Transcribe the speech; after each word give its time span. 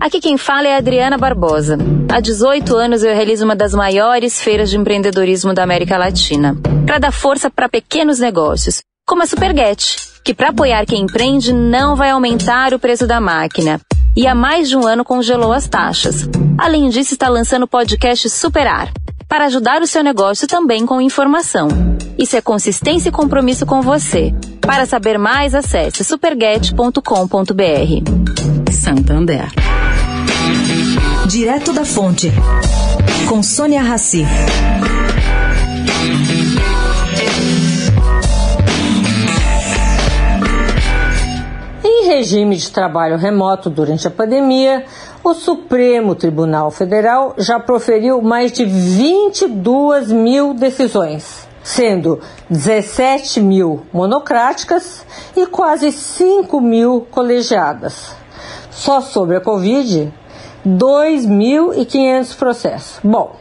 Aqui 0.00 0.18
quem 0.18 0.38
fala 0.38 0.66
é 0.66 0.76
Adriana 0.76 1.18
Barbosa. 1.18 1.76
Há 2.10 2.20
18 2.20 2.74
anos 2.74 3.04
eu 3.04 3.14
realizo 3.14 3.44
uma 3.44 3.54
das 3.54 3.74
maiores 3.74 4.40
feiras 4.40 4.70
de 4.70 4.78
empreendedorismo 4.78 5.52
da 5.52 5.62
América 5.62 5.98
Latina, 5.98 6.56
para 6.86 6.98
dar 6.98 7.12
força 7.12 7.50
para 7.50 7.68
pequenos 7.68 8.18
negócios, 8.18 8.82
como 9.06 9.22
a 9.22 9.26
Superget, 9.26 9.96
que 10.24 10.32
para 10.32 10.48
apoiar 10.48 10.86
quem 10.86 11.02
empreende 11.02 11.52
não 11.52 11.94
vai 11.94 12.10
aumentar 12.10 12.72
o 12.72 12.78
preço 12.78 13.06
da 13.06 13.20
máquina. 13.20 13.78
E 14.16 14.26
há 14.26 14.34
mais 14.34 14.70
de 14.70 14.76
um 14.76 14.86
ano 14.86 15.04
congelou 15.04 15.52
as 15.52 15.68
taxas. 15.68 16.26
Além 16.56 16.88
disso, 16.88 17.12
está 17.12 17.28
lançando 17.28 17.64
o 17.64 17.68
podcast 17.68 18.30
Superar, 18.30 18.90
para 19.28 19.44
ajudar 19.44 19.82
o 19.82 19.86
seu 19.86 20.02
negócio 20.02 20.48
também 20.48 20.86
com 20.86 20.98
informação. 20.98 21.68
Isso 22.18 22.36
é 22.36 22.40
consistência 22.40 23.10
e 23.10 23.12
compromisso 23.12 23.66
com 23.66 23.82
você. 23.82 24.34
Para 24.62 24.86
saber 24.86 25.18
mais, 25.18 25.54
acesse 25.54 26.02
superget.com.br. 26.02 28.72
Santander. 28.72 29.79
Direto 31.26 31.72
da 31.72 31.84
Fonte, 31.84 32.32
com 33.28 33.42
Sônia 33.42 33.82
Rassi. 33.82 34.26
Em 41.84 42.08
regime 42.08 42.56
de 42.56 42.70
trabalho 42.70 43.16
remoto 43.16 43.70
durante 43.70 44.06
a 44.08 44.10
pandemia, 44.10 44.84
o 45.22 45.34
Supremo 45.34 46.14
Tribunal 46.14 46.70
Federal 46.70 47.34
já 47.38 47.60
proferiu 47.60 48.20
mais 48.22 48.52
de 48.52 48.64
22 48.64 50.10
mil 50.10 50.54
decisões, 50.54 51.46
sendo 51.62 52.20
17 52.48 53.40
mil 53.40 53.82
monocráticas 53.92 55.06
e 55.36 55.46
quase 55.46 55.92
5 55.92 56.60
mil 56.60 57.06
colegiadas. 57.10 58.14
Só 58.70 59.00
sobre 59.00 59.36
a 59.36 59.40
Covid, 59.40 60.12
2.500 60.66 62.36
processos. 62.36 63.00
Bom, 63.02 63.36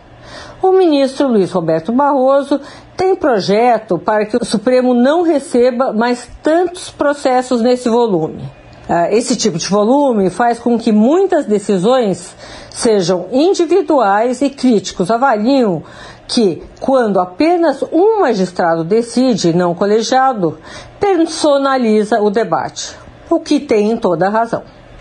o 0.62 0.72
ministro 0.72 1.28
Luiz 1.28 1.52
Roberto 1.52 1.92
Barroso 1.92 2.60
tem 2.96 3.16
projeto 3.16 3.98
para 3.98 4.26
que 4.26 4.36
o 4.36 4.46
Supremo 4.46 4.94
não 4.94 5.22
receba 5.24 5.94
mais 5.94 6.30
tantos 6.44 6.90
processos 6.90 7.62
nesse 7.62 7.88
volume. 7.88 8.44
Ah, 8.90 9.12
esse 9.12 9.36
tipo 9.36 9.58
de 9.58 9.68
volume 9.68 10.30
faz 10.30 10.60
com 10.60 10.78
que 10.78 10.92
muitas 10.92 11.46
decisões 11.46 12.36
sejam 12.72 13.28
individuais 13.32 14.42
e 14.42 14.50
críticos 14.50 15.12
avaliam 15.12 15.84
que, 16.28 16.64
quando 16.80 17.20
apenas 17.20 17.84
um 17.92 18.20
magistrado 18.20 18.84
decide, 18.84 19.54
não 19.54 19.74
colegiado, 19.74 20.58
personaliza 21.00 22.20
o 22.20 22.30
debate, 22.30 22.98
o 23.30 23.40
que 23.40 23.60
tem 23.60 23.96
toda 23.96 24.28
razão. 24.28 24.64